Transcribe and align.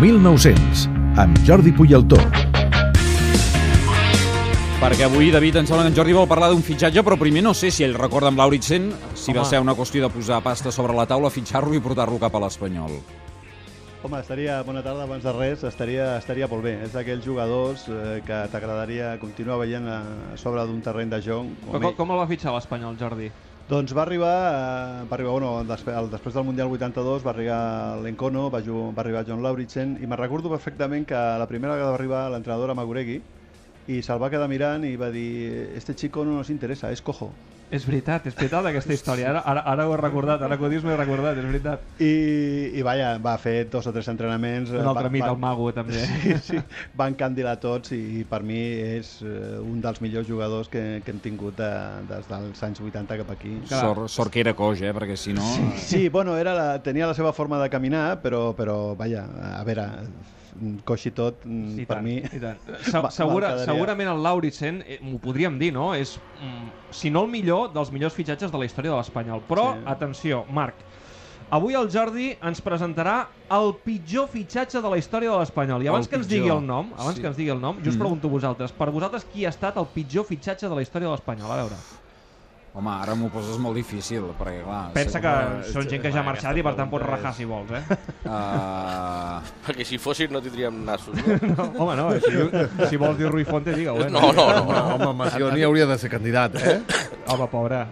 1900, 0.00 0.88
amb 1.20 1.36
Jordi 1.44 1.74
Puyaltó. 1.76 2.16
Perquè 4.80 5.04
avui, 5.04 5.28
David, 5.28 5.58
em 5.60 5.66
sembla 5.68 5.82
que 5.84 5.90
en 5.92 5.96
Jordi 5.98 6.14
vol 6.16 6.28
parlar 6.30 6.48
d'un 6.48 6.62
fitxatge, 6.64 7.02
però 7.04 7.18
primer 7.20 7.42
no 7.44 7.52
sé 7.52 7.68
si 7.68 7.84
ell 7.84 7.92
recorda 7.98 8.30
amb 8.32 8.40
Lauritsen 8.40 8.86
si 9.12 9.34
va 9.36 9.42
Home. 9.42 9.50
ser 9.50 9.60
una 9.60 9.74
qüestió 9.76 10.06
de 10.06 10.08
posar 10.08 10.40
pasta 10.40 10.72
sobre 10.72 10.96
la 10.96 11.04
taula, 11.04 11.28
fitxar-lo 11.28 11.76
i 11.76 11.82
portar-lo 11.84 12.16
cap 12.16 12.32
a 12.34 12.40
l'Espanyol. 12.40 12.96
Home, 14.00 14.22
estaria, 14.24 14.62
bona 14.64 14.80
tarda, 14.80 15.04
abans 15.04 15.22
de 15.22 15.36
res, 15.36 15.66
estaria, 15.68 16.16
estaria 16.16 16.48
molt 16.48 16.64
bé. 16.64 16.78
És 16.86 16.96
d'aquells 16.96 17.22
jugadors 17.22 17.84
eh, 17.92 18.22
que 18.24 18.40
t'agradaria 18.48 19.18
continuar 19.20 19.60
veient 19.60 19.84
a, 19.84 20.00
a 20.32 20.40
sobre 20.40 20.64
d'un 20.64 20.80
terreny 20.80 21.12
de 21.12 21.20
joc. 21.20 21.52
Com, 21.68 21.92
com 21.92 22.16
el 22.16 22.22
va 22.24 22.28
fitxar 22.30 22.56
l'Espanyol, 22.56 22.96
Jordi? 22.96 23.28
Doncs 23.70 23.92
va 23.96 24.02
arribar, 24.02 24.36
eh, 24.52 25.02
va 25.10 25.14
arribar 25.16 25.32
bueno, 25.36 25.50
després, 25.68 25.94
el, 25.98 26.08
després 26.10 26.34
del 26.34 26.46
Mundial 26.48 26.72
82 26.74 27.22
va 27.26 27.30
arribar 27.32 27.58
l'Encono, 28.02 28.48
va, 28.50 28.60
va 28.66 29.02
arribar 29.02 29.22
John 29.28 29.44
Lauritsen, 29.44 29.92
i 30.02 30.08
me'n 30.10 30.18
recordo 30.18 30.50
perfectament 30.50 31.06
que 31.06 31.20
la 31.42 31.46
primera 31.50 31.76
vegada 31.76 31.92
va 31.92 31.98
arribar 32.00 32.22
l'entrenador 32.32 32.74
Maguregui, 32.74 33.20
i 33.94 34.00
se'l 34.02 34.18
va 34.22 34.30
quedar 34.32 34.48
mirant 34.50 34.88
i 34.88 34.96
va 34.98 35.12
dir 35.14 35.28
este 35.78 35.94
chico 35.94 36.24
no 36.24 36.34
nos 36.40 36.50
interesa, 36.50 36.90
es 36.90 37.02
cojo. 37.10 37.30
És 37.70 37.84
veritat, 37.86 38.24
és 38.26 38.34
veritat 38.34 38.66
aquesta 38.66 38.90
història. 38.96 39.28
Ara, 39.30 39.40
ara, 39.46 39.60
ara 39.70 39.84
ho 39.86 39.92
he 39.94 39.98
recordat, 40.00 40.42
ara 40.42 40.56
que 40.58 40.64
ho 40.66 40.70
dius 40.72 40.82
m'ho 40.82 40.90
he 40.90 40.96
recordat, 40.98 41.36
és 41.38 41.44
veritat. 41.46 41.84
I, 42.02 42.08
i 42.74 42.82
vaja, 42.82 43.12
va 43.22 43.36
fer 43.38 43.68
dos 43.70 43.86
o 43.86 43.92
tres 43.94 44.08
entrenaments. 44.10 44.72
Un 44.74 44.82
altre 44.90 45.04
va- 45.06 45.12
mit, 45.14 45.22
va- 45.22 45.30
el 45.30 45.38
mago, 45.38 45.68
també. 45.76 46.00
Sí, 46.24 46.34
sí, 46.48 46.58
van 46.98 47.14
candilar 47.14 47.54
tots 47.62 47.92
i 47.94 48.24
per 48.28 48.42
mi 48.42 48.58
és 48.98 49.12
eh, 49.22 49.60
un 49.62 49.78
dels 49.84 50.02
millors 50.02 50.26
jugadors 50.26 50.68
que, 50.72 50.82
que 51.06 51.14
hem 51.14 51.20
tingut 51.22 51.56
de, 51.62 51.70
des 52.10 52.26
dels 52.32 52.64
anys 52.66 52.82
80 52.82 53.20
cap 53.22 53.30
aquí. 53.36 53.54
Clar. 53.68 53.80
Sort, 53.86 54.10
sort 54.18 54.34
que 54.34 54.42
era 54.42 54.56
coix, 54.58 54.82
eh? 54.82 54.90
perquè 54.96 55.14
si 55.16 55.32
no... 55.36 55.46
Sí, 55.78 56.08
bueno, 56.10 56.34
era 56.42 56.56
la, 56.58 56.68
tenia 56.82 57.06
la 57.06 57.14
seva 57.14 57.30
forma 57.32 57.62
de 57.62 57.70
caminar, 57.70 58.18
però, 58.24 58.48
però 58.58 58.96
vaja, 58.98 59.28
a 59.54 59.62
veure, 59.68 59.86
coix 60.84 61.06
i 61.06 61.10
tot, 61.12 61.44
mm, 61.44 61.78
I 61.80 61.86
per 61.86 61.96
tant, 61.96 62.04
mi... 62.04 62.20
tant. 62.40 62.60
Se, 62.90 63.02
segura, 63.16 63.58
segurament 63.64 64.08
el 64.10 64.22
Lauritsen, 64.22 64.82
eh, 64.86 64.98
m'ho 65.02 65.18
podríem 65.22 65.58
dir, 65.58 65.72
no? 65.72 65.94
És, 65.94 66.16
mm, 66.40 66.68
si 66.90 67.10
no 67.10 67.24
el 67.24 67.30
millor, 67.30 67.72
dels 67.72 67.90
millors 67.92 68.14
fitxatges 68.14 68.50
de 68.52 68.58
la 68.58 68.64
història 68.66 68.90
de 68.92 68.96
l'Espanyol. 68.98 69.42
Però, 69.48 69.74
Sí. 69.76 69.82
atenció, 69.86 70.44
Marc, 70.48 70.74
avui 71.50 71.74
el 71.74 71.88
Jordi 71.90 72.36
ens 72.42 72.60
presentarà 72.62 73.28
el 73.50 73.72
pitjor 73.84 74.28
fitxatge 74.28 74.80
de 74.82 74.88
la 74.90 74.98
història 74.98 75.30
de 75.32 75.38
l'Espanyol. 75.38 75.82
I 75.82 75.88
abans 75.88 76.06
El 76.06 76.10
que 76.10 76.16
ens 76.16 76.26
pitjor. 76.26 76.42
digui 76.44 76.56
el 76.56 76.66
nom, 76.66 76.92
abans 76.96 77.16
Sí. 77.16 77.20
que 77.22 77.26
ens 77.28 77.36
digui 77.36 77.50
el 77.50 77.60
nom, 77.60 77.76
jo 77.82 77.90
us 77.90 77.96
Mm. 77.96 77.98
pregunto 77.98 78.28
a 78.28 78.30
vosaltres, 78.30 78.72
per 78.72 78.90
vosaltres 78.90 79.24
qui 79.24 79.44
ha 79.44 79.48
estat 79.50 79.76
el 79.76 79.86
pitjor 79.86 80.24
fitxatge 80.26 80.68
de 80.68 80.74
la 80.74 80.82
història 80.82 81.08
de 81.08 81.14
l'Espanyol? 81.14 81.50
A 81.50 81.56
veure. 81.56 81.76
Home, 82.70 82.90
ara 83.02 83.16
m'ho 83.18 83.26
poses 83.34 83.56
molt 83.58 83.74
difícil, 83.74 84.28
perquè 84.38 84.60
clar... 84.62 84.92
Pensa 84.94 85.18
que 85.18 85.30
sempre- 85.32 85.72
són 85.72 85.88
gent 85.90 86.02
que 86.04 86.12
ja 86.14 86.20
ha 86.20 86.26
marxat 86.28 86.54
i 86.60 86.62
per 86.62 86.76
tant 86.78 86.86
pots 86.92 87.02
rajar 87.08 87.32
si 87.34 87.42
vols, 87.50 87.72
eh? 87.74 87.80
Uh, 88.30 89.40
Perquè 89.66 89.86
si 89.88 89.98
fossin 89.98 90.30
no 90.30 90.38
tindríem 90.44 90.76
nassos, 90.86 91.16
no? 91.18 91.34
No, 91.56 91.66
home, 91.82 91.96
no, 91.98 92.06
si, 92.22 92.86
si 92.92 93.00
vols 93.00 93.18
dir 93.18 93.26
Rui 93.32 93.42
Fonte, 93.48 93.74
digue-ho, 93.74 93.98
eh? 94.06 94.10
No, 94.14 94.22
no, 94.30 94.46
no. 94.62 94.78
Home, 94.94 95.10
Macioni 95.24 95.64
hauria 95.66 95.88
de 95.90 95.98
ser 95.98 96.10
candidat, 96.14 96.54
eh? 96.62 96.78
Home, 97.34 97.48
pobre. 97.50 97.82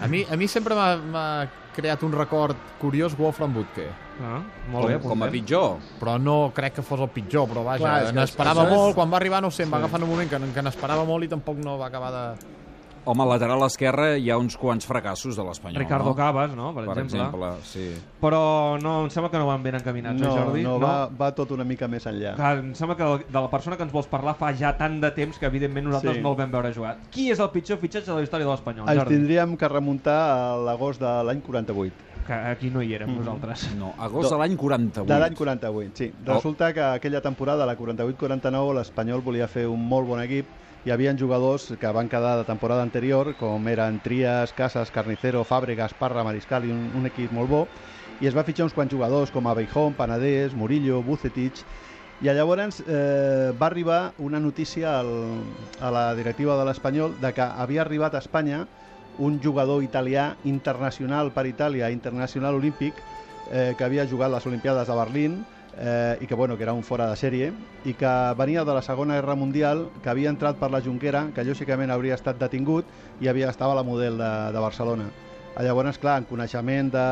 A 0.00 0.06
mi, 0.08 0.20
a 0.28 0.36
mi 0.36 0.48
sempre 0.52 0.76
m'ha- 0.76 1.48
creat 1.70 2.02
un 2.04 2.12
record 2.12 2.56
curiós 2.80 3.14
Wolfram 3.16 3.52
Butke. 3.54 3.86
Ah, 4.20 4.40
molt 4.68 4.88
bé, 4.90 4.96
com, 5.00 5.14
com 5.14 5.22
a 5.24 5.28
pitjor. 5.32 5.76
Però 6.00 6.18
no 6.20 6.50
crec 6.52 6.74
que 6.76 6.82
fos 6.84 7.00
el 7.00 7.08
pitjor, 7.14 7.46
però 7.48 7.62
vaja, 7.64 8.10
n'esperava 8.12 8.66
molt, 8.68 8.92
quan 8.98 9.08
va 9.08 9.16
arribar, 9.16 9.40
no 9.40 9.48
sé, 9.54 9.64
em 9.64 9.72
va 9.72 9.78
agafar 9.80 10.00
en 10.02 10.04
un 10.04 10.10
moment 10.12 10.28
que, 10.28 10.40
que 10.52 10.64
n'esperava 10.66 11.06
molt 11.08 11.24
i 11.24 11.30
tampoc 11.32 11.62
no 11.64 11.78
va 11.80 11.86
acabar 11.88 12.10
de... 12.12 12.24
Home, 13.04 13.22
al 13.24 13.30
lateral 13.30 13.62
esquerre 13.64 14.18
hi 14.20 14.28
ha 14.30 14.36
uns 14.36 14.56
quants 14.60 14.84
fracassos 14.86 15.34
de 15.34 15.42
l'Espanyol, 15.42 15.78
Ricardo 15.80 16.10
no? 16.10 16.14
Cabas, 16.14 16.52
no? 16.54 16.74
Per, 16.74 16.84
Per 16.84 16.98
exemple. 16.98 17.24
exemple, 17.40 17.64
sí. 17.64 17.86
Però 18.20 18.78
no, 18.78 19.04
em 19.06 19.10
sembla 19.10 19.30
que 19.32 19.38
no 19.40 19.46
van 19.48 19.62
ben 19.62 19.74
encaminats, 19.78 20.20
No, 20.20 20.28
eh, 20.28 20.38
Jordi? 20.38 20.62
no, 20.62 20.78
va, 20.78 21.06
va 21.08 21.30
tot 21.34 21.50
una 21.56 21.64
mica 21.64 21.88
més 21.88 22.04
enllà. 22.06 22.34
Clar, 22.36 22.58
em 22.58 22.74
sembla 22.74 22.96
que 22.98 23.08
de 23.24 23.40
la 23.40 23.48
persona 23.50 23.78
que 23.78 23.82
ens 23.88 23.92
vols 23.92 24.06
parlar 24.06 24.36
fa 24.36 24.52
ja 24.54 24.76
tant 24.76 25.00
de 25.00 25.10
temps 25.16 25.38
que 25.38 25.46
evidentment 25.46 25.86
nosaltres 25.86 26.16
Sí. 26.16 26.22
no 26.22 26.30
el 26.32 26.36
vam 26.36 26.50
veure 26.52 26.74
jugar. 26.74 26.98
Qui 27.10 27.30
és 27.32 27.40
el 27.40 27.48
pitjor 27.50 27.78
fitxatge 27.78 28.10
de 28.12 28.18
la 28.18 28.22
història 28.22 28.44
de 28.46 28.52
l'Espanyol, 28.52 28.86
Ens 28.88 28.98
Jordi? 28.98 29.14
tindríem 29.16 29.56
que 29.56 29.68
remuntar 29.68 30.20
a 30.52 30.56
l'agost 30.58 31.00
de 31.00 31.24
l'any 31.24 31.40
48. 31.40 31.94
Que 32.26 32.34
aquí 32.34 32.68
no 32.70 32.82
hi 32.82 32.92
érem 32.94 33.08
Mhm. 33.10 33.18
nosaltres. 33.24 33.74
No, 33.76 33.94
agost 33.98 34.28
Do- 34.28 34.36
de 34.36 34.42
l'any 34.42 34.56
48. 34.56 35.12
De 35.12 35.18
l'any 35.18 35.34
48, 35.34 35.90
sí. 35.96 36.12
Resulta 36.24 36.72
que 36.74 36.80
aquella 36.82 37.20
temporada, 37.22 37.64
la 37.64 37.74
48-49, 37.76 38.74
l'Espanyol 38.74 39.22
volia 39.22 39.48
fer 39.48 39.66
un 39.66 39.88
molt 39.88 40.06
bon 40.06 40.20
equip. 40.20 40.46
Hi 40.80 40.94
havia 40.94 41.12
jugadors 41.12 41.66
que 41.76 41.88
van 41.92 42.08
quedar 42.08 42.38
de 42.38 42.44
temporada 42.48 42.80
anterior, 42.80 43.34
com 43.36 43.66
eren 43.68 43.98
Trias, 44.00 44.54
Casas, 44.56 44.88
Carnicero, 44.90 45.42
Fàbregas, 45.44 45.92
Parra, 45.92 46.22
Mariscal 46.24 46.64
i 46.64 46.70
un, 46.72 46.86
un 46.96 47.04
equip 47.04 47.34
molt 47.36 47.50
bo. 47.50 47.60
I 48.24 48.30
es 48.30 48.36
va 48.36 48.46
fitxar 48.46 48.64
uns 48.64 48.72
quants 48.72 48.94
jugadors 48.94 49.28
com 49.34 49.44
Abeijón, 49.44 49.92
Panadés, 49.98 50.56
Murillo, 50.56 51.02
Bucetich... 51.04 51.64
I 52.20 52.28
llavors 52.36 52.82
eh, 52.84 53.52
va 53.56 53.68
arribar 53.70 54.12
una 54.20 54.36
notícia 54.40 54.98
al, 54.98 55.08
a 55.80 55.88
la 55.88 56.02
directiva 56.14 56.52
de 56.58 56.66
l'Espanyol 56.68 57.14
de 57.16 57.30
que 57.32 57.40
havia 57.40 57.80
arribat 57.80 58.12
a 58.12 58.20
Espanya 58.20 58.66
un 59.24 59.38
jugador 59.40 59.80
italià 59.80 60.34
internacional 60.44 61.32
per 61.32 61.46
Itàlia, 61.48 61.88
internacional 61.88 62.60
olímpic, 62.60 62.92
eh, 63.48 63.72
que 63.72 63.88
havia 63.88 64.04
jugat 64.04 64.32
les 64.34 64.44
Olimpiades 64.44 64.92
de 64.92 64.98
Berlín 65.00 65.40
eh, 65.80 66.18
i 66.20 66.26
que, 66.26 66.34
bueno, 66.34 66.56
que 66.56 66.62
era 66.62 66.74
un 66.76 66.84
fora 66.84 67.08
de 67.10 67.16
sèrie 67.16 67.50
i 67.88 67.96
que 67.96 68.12
venia 68.36 68.64
de 68.64 68.76
la 68.76 68.82
Segona 68.84 69.16
Guerra 69.16 69.34
Mundial, 69.34 69.88
que 70.04 70.12
havia 70.12 70.30
entrat 70.30 70.60
per 70.60 70.70
la 70.70 70.82
Junquera, 70.84 71.26
que 71.34 71.44
lògicament 71.44 71.90
hauria 71.90 72.18
estat 72.20 72.38
detingut 72.38 72.86
i 73.20 73.32
havia 73.32 73.50
estava 73.50 73.74
la 73.74 73.86
model 73.86 74.20
de, 74.20 74.30
de 74.52 74.62
Barcelona. 74.62 75.08
Llavors, 75.60 75.98
clar, 75.98 76.20
en 76.20 76.28
coneixement 76.28 76.92
de, 76.92 77.06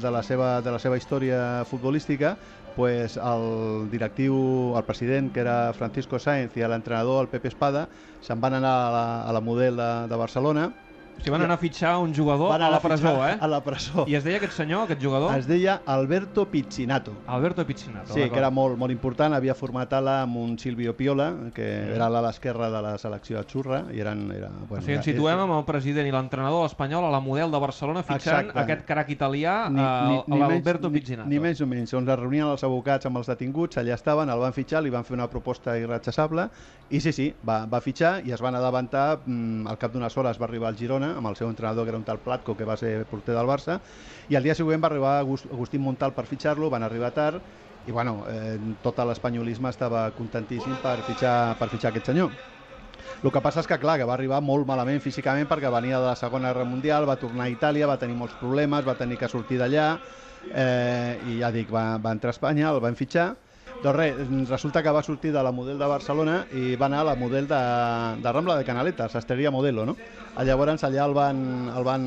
de, 0.00 0.10
la 0.10 0.22
seva, 0.24 0.60
de 0.64 0.72
la 0.72 0.78
seva 0.82 0.96
història 0.96 1.62
futbolística, 1.68 2.36
pues 2.74 3.18
el 3.20 3.90
directiu, 3.92 4.72
el 4.78 4.84
president, 4.88 5.28
que 5.32 5.42
era 5.44 5.74
Francisco 5.76 6.18
Sáenz, 6.18 6.56
i 6.56 6.64
l'entrenador, 6.64 7.26
el 7.26 7.28
Pepe 7.28 7.52
Espada, 7.52 7.84
se'n 8.24 8.40
van 8.40 8.56
anar 8.58 8.72
a 8.72 8.88
la, 8.94 9.04
a 9.28 9.36
la 9.36 9.44
model 9.44 9.76
de, 9.76 9.90
de 10.08 10.18
Barcelona. 10.18 10.70
Si 11.22 11.30
van 11.30 11.42
anar 11.42 11.54
a 11.54 11.60
fitxar 11.60 11.98
un 12.02 12.14
jugador 12.14 12.48
Van 12.50 12.62
a 12.62 12.66
anar 12.66 12.72
la 12.72 12.80
presó, 12.82 13.12
eh? 13.28 13.36
A 13.40 13.46
la 13.46 13.60
presó. 13.62 14.04
I 14.08 14.16
es 14.18 14.24
deia 14.24 14.38
aquest 14.40 14.54
senyor, 14.56 14.84
aquest 14.88 15.00
jugador? 15.02 15.36
Es 15.38 15.46
deia 15.46 15.80
Alberto 15.86 16.46
Pizzinato. 16.50 17.12
Alberto 17.26 17.64
Pizzinato. 17.66 18.12
Sí, 18.12 18.28
que 18.28 18.38
era 18.38 18.50
molt, 18.50 18.76
molt 18.76 18.90
important, 18.90 19.34
havia 19.36 19.54
format 19.54 19.92
ala 19.94 20.22
amb 20.22 20.36
un 20.36 20.58
Silvio 20.58 20.96
Piola, 20.96 21.28
que 21.54 21.68
era 21.94 22.08
l'ala 22.10 22.30
esquerra 22.34 22.70
de 22.70 22.80
la 22.82 22.96
selecció 22.98 23.38
de 23.38 23.44
Xurra, 23.46 23.84
i 23.94 24.00
eren... 24.00 24.24
Era, 24.32 24.48
O 24.48 24.66
bueno, 24.66 24.82
sigui, 24.82 24.96
ens 24.96 25.06
era- 25.06 25.14
situem 25.16 25.44
amb 25.44 25.54
el 25.60 25.64
president 25.68 26.08
i 26.08 26.14
l'entrenador 26.14 26.66
espanyol 26.66 27.04
a 27.06 27.10
la 27.14 27.20
model 27.20 27.52
de 27.54 27.60
Barcelona 27.62 28.02
fitxant 28.02 28.48
Exacte. 28.48 28.58
aquest 28.64 28.84
crac 28.88 29.14
italià, 29.14 29.56
ni, 29.70 29.78
eh, 29.78 30.08
ni, 30.08 30.18
ni, 30.34 30.40
l'Alberto 30.42 30.90
Pizzinato. 30.90 31.28
ni, 31.28 31.36
ni 31.36 31.40
menys 31.46 31.60
o 31.62 31.66
menys, 31.70 31.94
on 31.94 32.08
es 32.08 32.18
reunien 32.18 32.48
els 32.50 32.64
abocats 32.66 33.06
amb 33.06 33.18
els 33.22 33.30
detinguts, 33.30 33.78
allà 33.78 33.94
estaven, 33.94 34.28
el 34.32 34.42
van 34.42 34.52
fitxar, 34.56 34.82
li 34.82 34.90
van 34.90 35.04
fer 35.04 35.14
una 35.14 35.28
proposta 35.30 35.78
irrechassable, 35.78 36.48
i 36.90 37.00
sí, 37.00 37.12
sí, 37.12 37.30
va, 37.48 37.62
va 37.66 37.80
fitxar 37.80 38.18
i 38.26 38.32
es 38.34 38.40
van 38.42 38.54
adavantar, 38.58 39.20
mm, 39.24 39.66
al 39.70 39.78
cap 39.78 39.92
d'unes 39.94 40.16
hores 40.18 40.40
va 40.40 40.44
arribar 40.50 40.68
al 40.72 40.76
Girona, 40.76 41.01
amb 41.10 41.26
el 41.28 41.36
seu 41.36 41.48
entrenador, 41.50 41.84
que 41.84 41.90
era 41.90 41.98
un 41.98 42.04
tal 42.04 42.20
Platco, 42.22 42.56
que 42.56 42.64
va 42.68 42.76
ser 42.76 43.06
porter 43.10 43.34
del 43.34 43.46
Barça, 43.46 43.80
i 44.28 44.36
al 44.38 44.42
dia 44.46 44.54
següent 44.54 44.82
va 44.82 44.88
arribar 44.90 45.18
Agust- 45.20 45.50
Agustín 45.50 45.82
Montal 45.82 46.14
per 46.14 46.26
fitxar-lo, 46.26 46.70
van 46.70 46.82
arribar 46.82 47.12
tard, 47.12 47.42
i 47.84 47.90
bueno, 47.90 48.24
eh, 48.30 48.58
tot 48.80 48.98
l'espanyolisme 49.02 49.70
estava 49.70 50.06
contentíssim 50.14 50.78
per 50.78 51.02
fitxar, 51.02 51.58
per 51.58 51.68
fitxar 51.68 51.90
aquest 51.90 52.06
senyor. 52.12 52.32
El 53.22 53.30
que 53.34 53.40
passa 53.42 53.62
és 53.62 53.66
que, 53.66 53.78
clar, 53.82 53.96
que 53.98 54.06
va 54.08 54.14
arribar 54.14 54.40
molt 54.44 54.66
malament 54.68 55.00
físicament 55.02 55.48
perquè 55.50 55.70
venia 55.72 55.98
de 55.98 56.06
la 56.10 56.16
Segona 56.18 56.50
Guerra 56.52 56.66
Mundial, 56.68 57.06
va 57.08 57.16
tornar 57.18 57.46
a 57.48 57.50
Itàlia, 57.54 57.88
va 57.90 57.98
tenir 57.98 58.14
molts 58.18 58.36
problemes, 58.38 58.86
va 58.86 58.94
tenir 59.00 59.18
que 59.18 59.28
sortir 59.32 59.58
d'allà, 59.58 59.86
eh, 60.50 61.18
i 61.22 61.38
ja 61.40 61.50
dic, 61.50 61.70
va, 61.72 61.98
va 61.98 62.12
entrar 62.12 62.30
a 62.30 62.36
Espanya, 62.36 62.70
el 62.70 62.80
van 62.84 62.96
fitxar, 62.98 63.36
doncs 63.82 63.96
res, 63.96 64.18
resulta 64.48 64.82
que 64.82 64.92
va 64.94 65.02
sortir 65.02 65.32
de 65.32 65.42
la 65.42 65.50
model 65.50 65.78
de 65.78 65.86
Barcelona 65.90 66.36
i 66.54 66.76
va 66.78 66.86
anar 66.86 67.00
a 67.02 67.08
la 67.10 67.14
model 67.18 67.48
de, 67.50 67.60
de 68.22 68.32
Rambla 68.32 68.56
de 68.58 68.64
Canaletes, 68.64 69.16
Esteria 69.18 69.50
Modelo, 69.50 69.84
no? 69.86 69.96
Llavors 70.46 70.84
allà 70.86 71.02
el 71.04 71.14
van, 71.16 71.42
el 71.74 71.84
van 71.84 72.04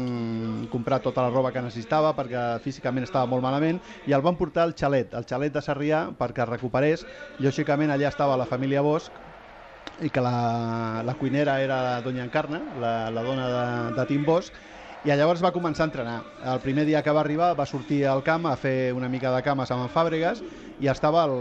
comprar 0.72 1.02
tota 1.04 1.26
la 1.26 1.34
roba 1.34 1.52
que 1.52 1.62
necessitava 1.62 2.14
perquè 2.16 2.46
físicament 2.64 3.04
estava 3.04 3.28
molt 3.28 3.44
malament 3.44 3.82
i 4.08 4.16
el 4.16 4.24
van 4.24 4.40
portar 4.40 4.64
al 4.64 4.76
xalet, 4.78 5.14
al 5.14 5.28
xalet 5.28 5.54
de 5.54 5.62
Sarrià 5.62 6.06
perquè 6.18 6.46
es 6.46 6.50
recuperés. 6.50 7.06
Lògicament 7.44 7.92
allà 7.92 8.08
estava 8.10 8.40
la 8.40 8.48
família 8.48 8.82
Bosch 8.86 9.12
i 10.02 10.10
que 10.10 10.24
la, 10.24 11.04
la 11.06 11.14
cuinera 11.20 11.60
era 11.64 12.00
Doña 12.02 12.24
Encarna, 12.24 12.62
la, 12.80 12.96
la 13.12 13.24
dona 13.24 13.52
de, 13.52 13.68
de 14.00 14.08
Tim 14.08 14.26
Bosch, 14.26 14.52
i 15.06 15.14
llavors 15.14 15.42
va 15.46 15.52
començar 15.54 15.84
a 15.84 15.86
entrenar. 15.86 16.16
El 16.50 16.60
primer 16.64 16.84
dia 16.88 17.04
que 17.06 17.14
va 17.14 17.22
arribar 17.22 17.52
va 17.54 17.68
sortir 17.70 18.00
al 18.10 18.24
camp 18.26 18.48
a 18.50 18.56
fer 18.58 18.92
una 18.94 19.06
mica 19.08 19.30
de 19.36 19.42
cames 19.46 19.70
amb 19.70 19.86
en 19.86 19.92
Fàbregas 19.94 20.42
i 20.82 20.90
estava 20.90 21.28
el, 21.30 21.36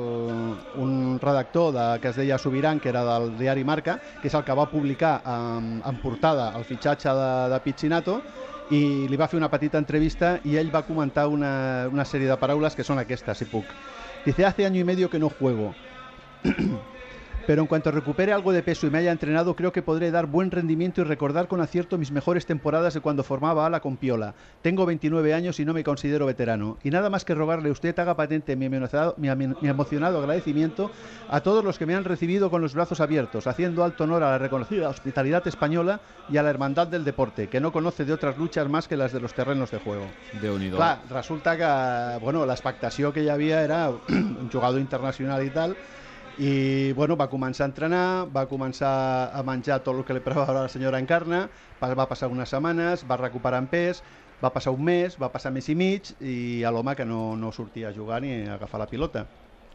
un 0.85 1.17
redactor 1.23 1.73
de, 1.73 1.87
que 2.03 2.11
es 2.13 2.19
deia 2.21 2.37
Sobiran, 2.37 2.79
que 2.79 2.93
era 2.93 3.07
del 3.09 3.33
diari 3.39 3.65
Marca, 3.65 3.97
que 4.21 4.29
és 4.29 4.37
el 4.37 4.45
que 4.45 4.59
va 4.59 4.69
publicar 4.69 5.15
en, 5.25 5.79
en 5.81 6.01
portada 6.03 6.51
el 6.59 6.69
fitxatge 6.69 7.17
de, 7.17 7.31
de 7.55 7.63
Pizzinato 7.65 8.21
i 8.69 8.83
li 9.09 9.17
va 9.17 9.29
fer 9.33 9.41
una 9.41 9.49
petita 9.53 9.81
entrevista 9.81 10.37
i 10.45 10.59
ell 10.61 10.69
va 10.75 10.85
comentar 10.85 11.31
una, 11.33 11.89
una 11.89 12.05
sèrie 12.05 12.29
de 12.29 12.37
paraules 12.37 12.77
que 12.77 12.85
són 12.85 13.01
aquestes, 13.01 13.41
si 13.41 13.49
puc. 13.49 13.65
Dice, 14.27 14.45
hace 14.45 14.67
año 14.67 14.81
y 14.81 14.85
medio 14.85 15.09
que 15.09 15.19
no 15.19 15.31
juego. 15.31 15.73
pero 17.47 17.63
en 17.63 17.69
cuanto 17.69 17.91
recupere 17.91 18.33
algo 18.33 18.53
de 18.53 18.63
peso 18.63 18.87
y 18.87 18.91
me 18.91 18.99
haya 18.99 19.13
entrenado, 19.13 19.55
creo 19.55 19.73
que 19.73 19.83
podré 19.83 20.11
dar 20.11 20.27
buen 20.27 20.51
rendimiento 20.51 21.01
y 21.01 21.05
recordar 21.05 21.49
con 21.49 21.61
acierto 21.61 21.99
mis 21.99 22.11
mejores 22.11 22.47
temporadas 22.47 22.95
de 22.95 23.01
cuando 23.01 23.23
formaba 23.23 23.67
ala 23.67 23.81
con 23.81 23.97
Piola. 23.97 24.35
Tengo 24.63 24.87
29 24.87 25.35
años 25.35 25.61
y 25.61 25.65
no 25.65 25.75
me 25.75 25.85
considero 25.85 26.27
veterano. 26.27 26.79
Y 26.83 26.91
nada 26.91 27.11
más 27.11 27.25
que 27.25 27.35
rogarle 27.35 27.69
a 27.69 27.73
usted 27.73 27.99
haga 27.99 28.17
patente 28.17 28.57
mi 28.57 28.67
emocionado, 28.67 29.15
mi, 29.19 29.29
emocionado 29.69 30.19
agradecimiento 30.19 30.91
a 31.29 31.41
todos 31.41 31.65
los 31.65 31.79
que 31.79 31.87
me 31.87 31.95
han 31.95 32.05
recibido 32.05 32.51
con 32.51 32.63
los 32.63 32.75
brazos 32.75 33.01
abiertos, 33.01 33.47
haciendo 33.47 33.85
alto 33.85 34.05
honor 34.05 34.23
a 34.23 34.31
la 34.31 34.39
reconocida 34.39 34.89
hospitalidad 34.89 35.47
española 35.47 36.01
y 36.31 36.37
a 36.37 36.43
la 36.43 36.51
hermandad 36.51 36.87
del 36.87 37.05
deporte, 37.05 37.49
que 37.49 37.61
no 37.61 37.73
conoce 37.73 38.05
de 38.05 38.13
otras 38.13 38.39
luchas 38.39 38.69
más 38.69 38.89
que 38.89 38.97
las 38.97 39.13
de 39.13 39.21
los 39.21 39.35
terrenos 39.35 39.71
de 39.71 39.79
juego. 39.79 40.07
Déu-n'hi-do. 40.41 40.77
Clar, 40.77 41.01
resulta 41.11 41.57
que 41.57 42.19
bueno, 42.25 42.45
l'expectació 42.47 43.13
que 43.13 43.25
hi 43.25 43.29
havia 43.29 43.63
era 43.63 43.91
un 44.09 44.49
jugador 44.51 44.81
internacional 44.81 45.45
i 45.45 45.51
tal, 45.51 45.77
i 46.39 46.93
bueno, 46.93 47.17
va 47.17 47.29
començar 47.31 47.65
a 47.65 47.71
entrenar, 47.71 48.27
va 48.33 48.47
començar 48.51 49.31
a 49.31 49.43
menjar 49.47 49.81
tot 49.85 49.95
el 49.95 50.05
que 50.07 50.17
li 50.17 50.23
preparava 50.25 50.65
la 50.65 50.73
senyora 50.73 50.99
Encarna, 50.99 51.45
va 51.81 52.09
passar 52.11 52.31
unes 52.33 52.51
setmanes, 52.51 53.05
va 53.07 53.19
recuperar 53.21 53.61
en 53.63 53.69
pes, 53.71 54.03
va 54.43 54.51
passar 54.51 54.75
un 54.75 54.83
mes, 54.85 55.15
va 55.21 55.31
passar 55.31 55.53
mes 55.55 55.69
i 55.69 55.77
mig, 55.79 56.11
i 56.21 56.65
a 56.65 56.73
l'home 56.75 56.97
que 56.99 57.07
no, 57.07 57.37
no 57.37 57.53
sortia 57.53 57.91
a 57.91 57.95
jugar 57.95 58.23
ni 58.23 58.35
a 58.49 58.55
agafar 58.57 58.81
la 58.83 58.91
pilota. 58.91 59.27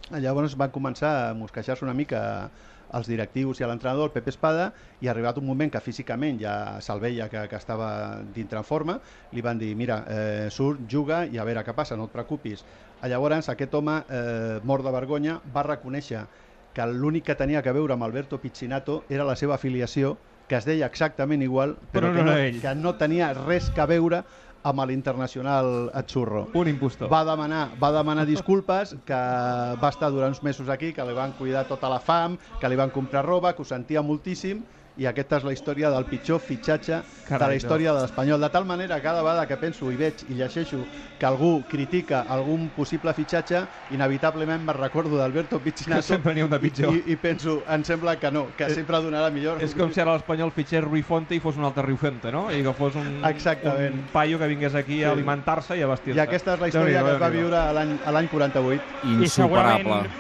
Llavors 0.09 0.57
van 0.57 0.71
començar 0.73 1.13
a 1.29 1.33
mosquejar-se 1.37 1.85
una 1.85 1.93
mica 1.93 2.49
els 2.97 3.07
directius 3.07 3.59
i 3.61 3.67
l'entrenador, 3.69 4.09
el 4.09 4.13
Pepe 4.15 4.31
Espada, 4.33 4.71
i 4.99 5.07
ha 5.07 5.11
arribat 5.13 5.37
un 5.37 5.45
moment 5.45 5.69
que 5.71 5.81
físicament 5.85 6.39
ja 6.41 6.53
se'l 6.81 6.99
veia 6.99 7.29
que, 7.29 7.45
que 7.47 7.59
estava 7.59 7.89
dintre 8.35 8.57
en 8.57 8.65
forma, 8.65 8.97
li 9.31 9.45
van 9.45 9.61
dir, 9.61 9.75
mira, 9.77 10.01
eh, 10.09 10.47
surt, 10.51 10.81
juga 10.89 11.23
i 11.29 11.37
a 11.37 11.45
veure 11.45 11.63
què 11.63 11.75
passa, 11.77 11.95
no 11.95 12.09
et 12.09 12.15
preocupis. 12.15 12.65
Llavors 13.05 13.47
aquest 13.53 13.77
home, 13.77 14.01
eh, 14.09 14.59
mort 14.65 14.83
de 14.83 14.91
vergonya, 14.91 15.39
va 15.53 15.67
reconèixer 15.69 16.25
que 16.73 16.85
l'únic 16.85 17.25
que 17.29 17.35
tenia 17.39 17.61
que 17.65 17.71
veure 17.73 17.95
amb 17.95 18.05
Alberto 18.05 18.39
Piccinato 18.41 19.03
era 19.09 19.25
la 19.25 19.35
seva 19.35 19.55
afiliació, 19.57 20.17
que 20.49 20.57
es 20.57 20.65
deia 20.65 20.87
exactament 20.89 21.41
igual, 21.45 21.75
però, 21.93 22.09
Però 22.09 22.13
que, 22.13 22.21
no 22.23 22.29
no, 22.31 22.37
era 22.37 22.45
ell. 22.49 22.61
que 22.61 22.75
no 22.75 22.95
tenia 22.97 23.31
res 23.37 23.69
que 23.73 23.85
veure 23.89 24.23
amb 24.69 24.83
l'internacional 24.89 25.89
Azzurro 25.95 26.49
Un 26.53 26.67
impostor. 26.67 27.07
va 27.09 27.23
demanar, 27.23 27.69
va 27.81 27.91
demanar 27.95 28.25
disculpes, 28.27 28.95
que 29.07 29.15
va 29.15 29.89
estar 29.89 30.09
durant 30.11 30.33
uns 30.33 30.43
mesos 30.43 30.67
aquí, 30.69 30.91
que 30.93 31.05
li 31.05 31.13
van 31.15 31.31
cuidar 31.37 31.65
tota 31.67 31.89
la 31.89 31.99
fam, 31.99 32.37
que 32.59 32.69
li 32.69 32.75
van 32.75 32.89
comprar 32.91 33.23
roba, 33.25 33.53
que 33.55 33.61
ho 33.61 33.65
sentia 33.65 34.01
moltíssim, 34.01 34.65
i 34.99 35.07
aquesta 35.07 35.37
és 35.39 35.45
la 35.47 35.53
història 35.55 35.89
del 35.93 36.03
pitjor 36.09 36.41
fitxatge 36.43 36.97
de 36.99 37.27
Carai, 37.29 37.53
la 37.53 37.55
història 37.59 37.93
de 37.93 38.01
l'Espanyol. 38.03 38.41
De 38.41 38.49
tal 38.51 38.65
manera, 38.67 38.97
cada 39.01 39.21
vegada 39.23 39.45
que 39.47 39.55
penso 39.61 39.87
i 39.93 39.95
veig 39.95 40.25
i 40.29 40.35
llegeixo 40.35 40.81
que 41.19 41.25
algú 41.27 41.63
critica 41.69 42.25
algun 42.27 42.67
possible 42.75 43.13
fitxatge, 43.13 43.61
inevitablement 43.95 44.65
me 44.65 44.73
recordo 44.73 45.15
d'Alberto 45.17 45.59
Piccinato 45.63 46.01
Que 46.01 46.07
sempre 46.07 46.33
n'hi 46.33 46.41
ha 46.41 46.45
un 46.49 46.51
de 46.51 46.59
pitjor. 46.59 46.95
i, 46.95 47.13
i 47.13 47.15
penso, 47.15 47.61
em 47.69 47.83
sembla 47.87 48.17
que 48.19 48.31
no, 48.31 48.47
que 48.57 48.69
sempre 48.73 48.99
donarà 49.03 49.29
millor. 49.31 49.61
És 49.63 49.75
com 49.77 49.93
si 49.93 50.01
ara 50.01 50.17
l'Espanyol 50.17 50.51
fitxés 50.51 50.83
Rui 50.83 51.03
Fonte 51.05 51.35
i 51.37 51.39
fos 51.39 51.55
un 51.55 51.63
altre 51.69 51.85
Rui 51.85 51.95
Fonte, 51.97 52.31
no? 52.31 52.49
I 52.51 52.63
que 52.65 52.73
fos 52.73 52.97
un, 52.99 53.21
Exactament. 53.29 53.93
un 53.93 54.07
paio 54.11 54.39
que 54.39 54.47
vingués 54.51 54.75
aquí 54.75 55.03
a 55.03 55.13
alimentar-se 55.13 55.77
i 55.77 55.83
a 55.85 55.87
vestir-se. 55.87 56.17
I 56.19 56.23
aquesta 56.25 56.57
és 56.57 56.59
la 56.65 56.67
història 56.73 56.99
Déu-n'hi-do, 56.99 57.07
que 57.07 57.15
es 57.15 57.21
va 57.21 57.29
viure 57.29 57.57
a 57.61 57.71
l'any 57.73 57.95
a 58.03 58.11
l'any 58.11 58.27
48. 58.27 58.83
Insuperable. 59.03 59.29
segurament 59.29 60.09